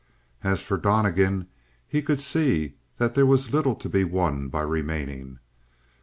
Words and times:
As 0.43 0.63
for 0.63 0.77
Donnegan, 0.77 1.45
he 1.87 2.01
could 2.01 2.19
see 2.19 2.73
that 2.97 3.13
there 3.13 3.23
was 3.27 3.53
little 3.53 3.75
to 3.75 3.87
be 3.87 4.03
won 4.03 4.47
by 4.47 4.61
remaining. 4.61 5.37